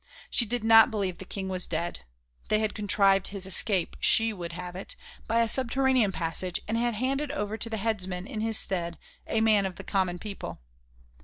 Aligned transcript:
She 0.31 0.47
did 0.47 0.63
not 0.63 0.89
believe 0.89 1.19
the 1.19 1.25
King 1.25 1.47
was 1.47 1.67
dead. 1.67 1.99
They 2.49 2.57
had 2.57 2.73
contrived 2.73 3.27
his 3.27 3.45
escape, 3.45 3.95
she 3.99 4.33
would 4.33 4.53
have 4.53 4.75
it, 4.75 4.95
by 5.27 5.41
a 5.41 5.47
subterranean 5.47 6.11
passage, 6.11 6.59
and 6.67 6.75
had 6.75 6.95
handed 6.95 7.29
over 7.31 7.55
to 7.57 7.69
the 7.69 7.77
headsman 7.77 8.25
in 8.25 8.41
his 8.41 8.57
stead 8.57 8.97
a 9.27 9.41
man 9.41 9.63
of 9.67 9.75
the 9.75 9.83
common 9.83 10.17
people. 10.17 10.59